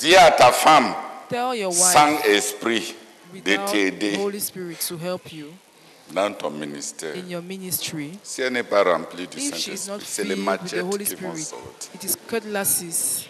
Dis 0.00 0.16
à 0.16 0.30
ta 0.30 0.50
femme, 0.50 0.94
Tell 1.28 1.54
your 1.54 1.70
wife 1.70 1.92
sans 1.92 2.18
esprit, 2.24 2.94
de 3.34 3.56
t'aider 3.70 4.16
Holy 4.16 4.40
Spirit 4.40 4.76
to 4.88 4.96
help 4.96 5.30
you 5.30 5.48
dans 6.12 6.32
ton 6.32 6.50
ministère. 6.50 7.14
in 7.14 7.28
your 7.28 7.42
ministry. 7.42 8.18
Si 8.22 8.40
elle 8.42 8.54
n'est 8.54 8.62
pas 8.62 8.82
remplie 8.82 9.26
du 9.26 9.38
If 9.38 9.56
she 9.56 9.68
is 9.68 9.88
not 9.88 10.00
Saint-Esprit, 10.00 10.06
c'est 10.06 10.24
les 10.24 10.34
filled 10.34 10.48
with 10.48 10.60
the 10.60 10.64
machettes 10.64 10.92
Holy 10.92 11.04
qui 11.04 11.14
vont 11.16 11.36
sortir. 11.36 13.29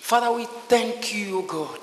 Father, 0.00 0.32
we 0.32 0.46
thank 0.68 1.14
you, 1.14 1.38
O 1.38 1.42
God. 1.42 1.80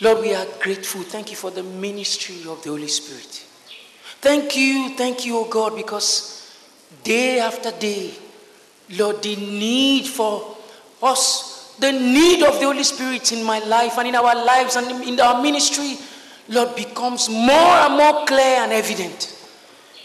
Lord, 0.00 0.20
we 0.20 0.34
are 0.34 0.46
grateful. 0.60 1.02
Thank 1.02 1.30
you 1.30 1.36
for 1.36 1.50
the 1.50 1.62
ministry 1.62 2.36
of 2.46 2.62
the 2.62 2.70
Holy 2.70 2.88
Spirit. 2.88 3.44
Thank 4.20 4.56
you, 4.56 4.90
thank 4.96 5.24
you, 5.26 5.38
O 5.38 5.44
God, 5.44 5.74
because 5.74 6.54
day 7.02 7.40
after 7.40 7.70
day, 7.72 8.12
Lord, 8.96 9.22
the 9.22 9.36
need 9.36 10.06
for 10.06 10.56
us, 11.02 11.74
the 11.78 11.92
need 11.92 12.42
of 12.42 12.58
the 12.60 12.66
Holy 12.66 12.84
Spirit 12.84 13.32
in 13.32 13.42
my 13.42 13.58
life 13.60 13.98
and 13.98 14.08
in 14.08 14.14
our 14.14 14.34
lives 14.44 14.76
and 14.76 15.02
in 15.02 15.18
our 15.20 15.42
ministry, 15.42 15.96
Lord, 16.48 16.76
becomes 16.76 17.28
more 17.28 17.50
and 17.50 17.94
more 17.96 18.24
clear 18.26 18.62
and 18.62 18.72
evident. 18.72 19.32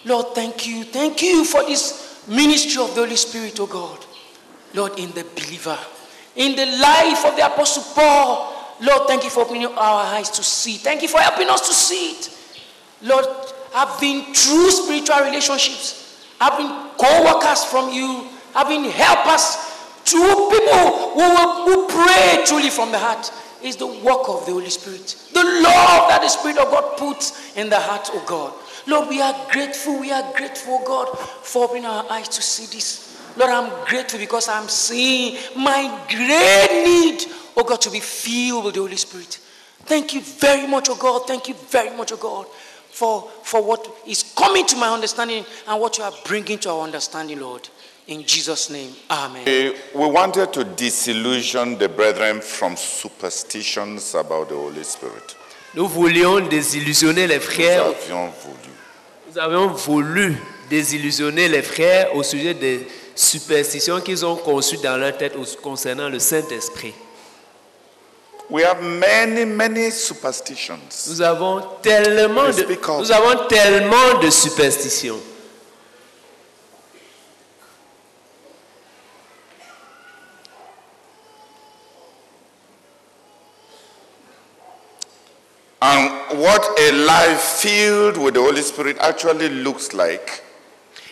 Lord, 0.06 0.28
thank 0.34 0.68
you. 0.68 0.84
Thank 0.84 1.22
you 1.22 1.46
for 1.46 1.64
this 1.64 2.28
ministry 2.28 2.82
of 2.82 2.96
the 2.96 3.02
Holy 3.02 3.16
Spirit, 3.16 3.60
oh 3.60 3.68
God. 3.68 4.06
Lord, 4.74 4.98
in 4.98 5.12
the 5.12 5.24
believer, 5.36 5.78
in 6.36 6.56
the 6.56 6.66
life 6.66 7.26
of 7.26 7.36
the 7.36 7.46
Apostle 7.46 7.84
Paul, 7.94 8.76
Lord, 8.82 9.08
thank 9.08 9.24
you 9.24 9.30
for 9.30 9.42
opening 9.42 9.66
our 9.66 10.06
eyes 10.06 10.30
to 10.32 10.44
see. 10.44 10.78
Thank 10.78 11.04
you 11.04 11.08
for 11.08 11.20
helping 11.20 11.50
us 11.50 11.68
to 11.68 11.74
see 11.74 12.12
it. 12.14 12.38
Lord, 13.04 13.26
having 13.74 14.34
true 14.34 14.72
spiritual 14.72 15.20
relationships, 15.26 16.26
having 16.40 16.68
co 16.98 17.26
workers 17.26 17.64
from 17.66 17.92
you, 17.92 18.28
having 18.56 18.86
helpers, 18.86 19.58
true 20.04 20.50
people 20.50 21.14
who, 21.14 21.66
who 21.66 21.88
pray 21.88 22.44
truly 22.46 22.70
from 22.70 22.92
the 22.92 22.98
heart 22.98 23.32
is 23.64 23.76
the 23.76 23.88
work 23.88 24.28
of 24.28 24.46
the 24.46 24.52
Holy 24.52 24.70
Spirit. 24.70 25.16
The 25.34 25.44
love 25.44 26.10
that 26.10 26.20
the 26.22 26.30
Spirit 26.30 26.58
of 26.58 26.72
God 26.72 26.98
puts 26.98 27.56
in 27.56 27.70
the 27.70 27.80
heart 27.80 28.10
of 28.14 28.26
God. 28.26 28.54
Lord, 28.88 29.10
we 29.10 29.22
are 29.22 29.36
grateful. 29.52 30.00
We 30.00 30.12
are 30.12 30.34
grateful, 30.34 30.80
oh 30.82 30.86
God, 30.86 31.18
for 31.18 31.66
opening 31.66 31.86
our 31.86 32.06
eyes 32.12 32.28
to 32.30 32.42
see 32.42 32.66
this. 32.76 33.12
Lord, 33.38 33.52
I'm 33.52 33.86
grateful 33.86 34.20
because 34.20 34.50
I'm 34.50 34.68
seeing 34.68 35.38
my 35.56 35.84
great 36.10 36.84
need, 36.84 37.26
oh 37.56 37.64
God, 37.64 37.82
to 37.82 37.92
be 37.92 38.00
filled 38.00 38.66
with 38.66 38.76
the 38.76 38.82
Holy 38.82 38.98
Spirit. 38.98 39.40
Thank 39.84 40.14
you 40.14 40.22
very 40.22 40.68
much, 40.68 40.90
oh 40.90 40.96
God. 40.96 41.28
Thank 41.28 41.48
you 41.48 41.54
very 41.54 41.96
much, 41.96 42.12
oh 42.12 42.18
God, 42.18 42.48
for, 42.48 43.30
for 43.44 43.64
what 43.64 43.88
is 44.06 44.34
coming 44.36 44.66
to 44.68 44.76
my 44.78 44.90
understanding 44.90 45.46
and 45.68 45.82
what 45.82 45.98
you 45.98 46.04
are 46.04 46.14
bringing 46.26 46.60
to 46.60 46.72
our 46.72 46.82
understanding, 46.84 47.40
Lord. 47.40 47.68
In 48.12 48.26
Jesus' 48.26 48.70
name, 48.70 48.94
amen. 49.10 49.46
We, 49.46 49.74
we 49.96 50.06
wanted 50.12 50.52
to 50.52 50.66
disillusion 50.66 51.78
the 51.78 51.88
brethren 51.88 52.42
from 52.42 52.76
superstitions 52.76 54.14
about 54.16 54.50
the 54.50 54.56
Holy 54.56 54.84
Spirit. 54.84 55.38
Nous 55.74 55.88
voulions 55.88 56.42
désillusionner 56.42 57.26
les 57.26 57.36
Nous 57.36 57.42
frères. 57.42 57.86
avions 57.86 58.30
voulu. 58.44 58.74
Nous 59.30 59.40
avions 59.40 59.68
voulu 59.68 60.36
désillusionner 60.70 61.48
les 61.48 61.62
frères 61.62 62.14
au 62.14 62.22
sujet 62.22 62.54
des 62.54 62.86
superstitions 63.16 64.02
qu'ils 64.02 64.26
ont 64.26 64.36
conçues 64.36 64.80
dans 64.84 64.98
leur 64.98 65.16
tête 65.18 65.38
concernant 65.62 66.10
le 66.10 66.20
Saint-Esprit. 66.20 66.94
We 68.50 68.66
have 68.66 68.84
many, 68.84 69.46
many 69.46 69.90
superstitions. 69.90 70.80
Nous 71.08 71.22
avons 71.22 71.62
tellement 71.82 72.48
de, 72.48 72.52
Speak 72.52 72.90
up. 72.90 73.00
nous 73.00 73.12
avons 73.14 73.48
tellement 73.48 74.20
de 74.22 74.30
superstitions. 74.30 75.22
And 85.82 86.21
what 86.36 86.62
a 86.80 86.92
life 86.92 87.40
filled 87.62 88.18
with 88.18 88.34
the 88.34 88.42
Holy 88.42 88.62
Spirit 88.62 88.98
actually 89.00 89.50
looks 89.50 89.94
like 89.94 90.44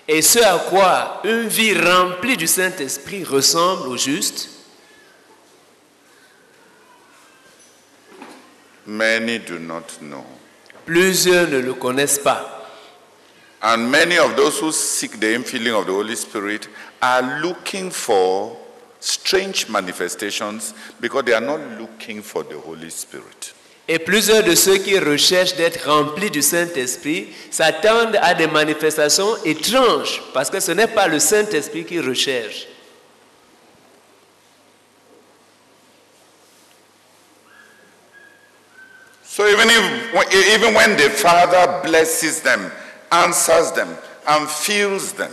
Et 0.08 0.24
ce 0.24 0.40
à 0.40 0.58
quoi 0.58 1.22
une 1.24 1.48
vie 1.48 1.74
remplie 1.80 2.36
du 2.36 2.48
Saint-Esprit 2.48 3.24
ressemble 3.24 3.88
au 3.90 3.96
juste, 3.96 4.50
many 8.88 9.38
do 9.40 9.60
not 9.60 10.00
know. 10.02 10.24
plusieurs 10.86 11.48
ne 11.48 11.60
le 11.60 11.74
connaissent 11.76 12.20
pas. 12.20 12.56
And 13.62 13.92
many 13.92 14.18
of 14.18 14.36
those 14.36 14.58
who 14.60 14.72
seek 14.72 15.20
the 15.20 15.28
infilling 15.36 15.74
of 15.80 15.86
the 15.86 15.92
Holy 15.92 16.16
Spirit 16.16 16.68
are 17.02 17.42
looking 17.42 17.92
for 17.92 18.58
strange 19.00 19.70
manifestations 19.70 20.74
because 21.00 21.24
they 21.26 21.34
are 21.34 21.42
not 21.46 21.60
looking 21.80 22.22
for 22.22 22.44
the 22.44 22.58
Holy 22.58 22.90
Spirit. 22.90 23.54
Et 23.92 23.98
plusieurs 23.98 24.44
de 24.44 24.54
ceux 24.54 24.78
qui 24.78 25.00
recherchent 25.00 25.56
d'être 25.56 25.90
remplis 25.90 26.30
du 26.30 26.44
Saint-Esprit 26.44 27.30
s'attendent 27.50 28.20
à 28.22 28.36
des 28.36 28.46
manifestations 28.46 29.36
étranges 29.44 30.22
parce 30.32 30.52
que 30.52 30.60
ce 30.60 30.72
n'est 30.72 30.86
pas 30.86 31.08
le 31.08 31.18
Saint-Esprit 31.18 31.86
qu'ils 31.86 32.08
recherchent. 32.08 32.68
So 39.24 39.48
even 39.48 39.70
if 39.70 40.54
even 40.54 40.76
when 40.76 40.96
the 40.96 41.10
Father 41.10 41.82
blesses 41.82 42.42
them, 42.42 42.72
answers 43.12 43.72
them, 43.72 43.88
and 44.28 44.48
fills 44.48 45.14
them, 45.14 45.32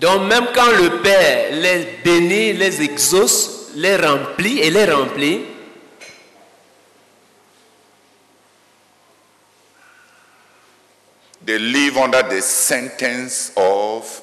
Donc 0.00 0.22
même 0.22 0.46
quand 0.52 0.72
le 0.72 1.00
Père 1.00 1.52
les 1.52 2.00
bénit, 2.02 2.54
les 2.54 2.82
exauce, 2.82 3.68
les 3.76 3.96
remplit 3.96 4.58
et 4.58 4.70
les 4.70 4.86
remplit, 4.86 5.44
they 11.48 11.58
live 11.58 11.96
under 11.96 12.22
the 12.24 12.42
sentence 12.42 13.52
of 13.56 14.22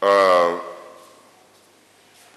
uh, 0.00 0.60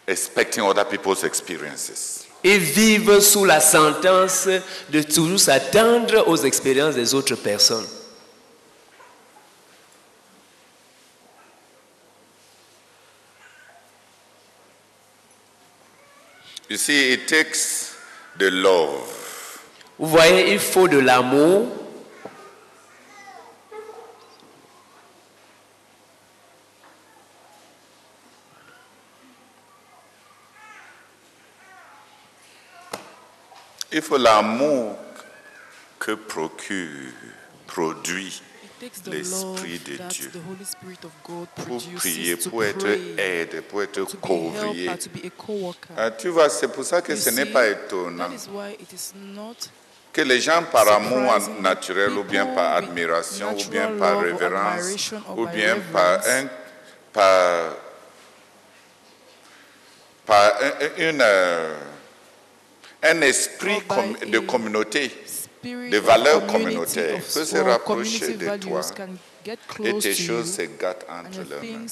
expecting 0.08 0.64
other 0.64 0.86
people's 0.86 1.24
experiences. 1.24 2.26
ils 2.44 2.58
vivent 2.58 3.20
sous 3.20 3.46
la 3.46 3.60
sentence 3.60 4.48
de 4.90 5.04
toujours 5.04 5.40
s'attendre 5.40 6.28
aux 6.28 6.38
expériences 6.38 6.96
des 6.96 7.14
autres 7.14 7.36
personnes. 7.36 7.86
You 16.68 16.78
see, 16.78 17.14
it 17.14 17.28
takes 17.28 17.96
the 18.40 18.50
love 18.50 19.19
Vous 20.00 20.08
voyez, 20.08 20.54
il 20.54 20.60
faut 20.60 20.88
de 20.88 20.98
l'amour, 20.98 21.68
Il 33.92 34.04
faut 34.04 34.18
l'amour 34.18 34.96
que 35.98 36.12
procure, 36.12 37.12
produit 37.66 38.42
l'Esprit 39.08 39.80
de 39.80 39.98
Dieu 40.10 40.32
the 40.32 40.38
Holy 40.38 40.64
Spirit 40.64 41.00
of 41.04 41.12
God 41.24 41.48
pour 41.66 41.84
prier, 41.96 42.38
pour 42.38 42.64
être 42.64 42.88
aide, 43.18 43.62
pour 43.64 43.82
être 43.84 44.06
courrier. 44.22 44.86
helper, 44.86 44.98
to 44.98 45.10
be 45.10 45.26
a 45.26 45.30
co-worker. 45.32 45.94
Ah, 45.98 46.12
tu 46.12 46.30
vois, 46.30 46.50
c'est 46.50 46.70
pour 46.70 46.86
ça 46.86 47.02
que 47.02 47.16
ce 47.16 47.32
n'est 47.32 47.48
pas 47.48 47.68
étonnant 47.68 48.30
Que 50.12 50.22
les 50.22 50.42
gens 50.42 50.64
par 50.72 50.88
amour 50.88 51.34
naturel 51.62 52.12
ou 52.18 52.24
bien 52.24 52.48
par 52.48 52.76
admiration 52.78 53.56
ou 53.56 53.70
bien 53.70 53.92
par 53.98 54.20
révérence 54.22 55.14
ou 55.38 55.46
bien 55.46 55.78
par 55.94 56.20
un, 56.26 56.48
par, 57.14 57.76
par 60.26 60.54
un, 60.62 61.10
une, 61.10 61.22
euh, 61.22 61.78
un 63.04 63.22
esprit 63.22 63.82
de 64.28 64.40
communauté 64.40 65.12
de 65.64 65.98
valeurs 65.98 66.46
communautaires 66.48 67.22
peut 67.34 67.46
se 67.46 67.58
rapprocher 67.58 68.34
de 68.36 68.58
toi. 68.58 68.82
et 69.84 69.98
tes 70.00 70.14
choses 70.14 70.56
se 70.56 70.62
gâtent 70.80 71.06
entre 71.10 71.40
leurs 71.50 71.64
mains. 71.64 71.86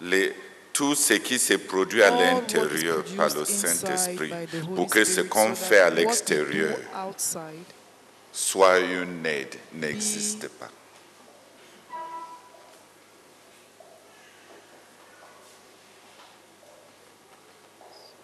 Les- 0.00 0.34
tout 0.72 0.94
ce 0.94 1.14
qui 1.14 1.38
se 1.38 1.54
produit 1.54 2.02
à 2.02 2.06
All 2.08 2.14
what 2.14 2.22
is 2.22 2.24
l'intérieur 2.34 3.04
par 3.16 3.28
le 3.34 3.44
Saint-Esprit, 3.44 4.28
by 4.28 4.46
the 4.46 4.64
Holy 4.64 4.74
pour 4.74 4.86
que 4.88 5.04
ce 5.04 5.20
qu'on 5.20 5.54
fait 5.54 5.80
à 5.80 5.90
l'extérieur 5.90 6.76
soit 8.32 8.78
une 8.80 9.24
aide, 9.26 9.54
n'existe 9.74 10.48
pas. 10.48 10.70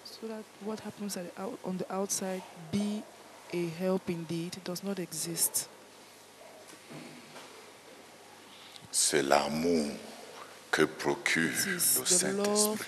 so 0.05 0.27
that 0.27 0.42
what 0.64 0.81
happens 0.81 1.16
at 1.16 1.24
the 1.35 1.40
out, 1.40 1.59
on 1.64 1.77
the 1.77 1.90
outside 1.92 2.42
be 2.72 3.03
a 3.53 3.66
help 3.68 4.09
indeed 4.09 4.57
does 4.64 4.83
not 4.83 4.98
exist. 4.98 5.68
C'est 9.11 9.23
l'amour 9.23 9.87
que 10.71 10.83
procure 10.83 11.51
le 11.66 11.79
Saint-Esprit. 11.79 12.85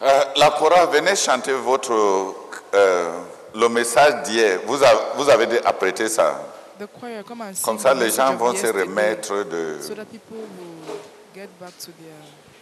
Euh, 0.00 0.24
la 0.36 0.50
chorale, 0.50 0.88
venez 0.92 1.16
chanter 1.16 1.52
votre, 1.52 1.92
euh, 2.74 3.18
le 3.54 3.68
message 3.68 4.22
d'hier. 4.24 4.60
Vous, 4.66 4.82
avez- 4.82 5.00
vous 5.16 5.28
avez 5.28 5.46
dé- 5.46 5.60
apprêté 5.64 6.08
ça. 6.08 6.40
The 6.78 6.86
choir, 6.86 7.24
come 7.24 7.40
and 7.42 7.54
sing 7.54 7.64
Comme 7.64 7.78
ça, 7.78 7.92
les 7.92 8.10
gens 8.10 8.34
vont 8.36 8.54
se 8.54 8.66
remettre 8.68 9.42
de... 9.44 9.78
so 9.82 9.94
that 9.94 10.04
people 10.04 10.36
will 10.36 10.94
get 11.38 11.60
back 11.60 11.78
to 11.78 11.92
their 12.02 12.57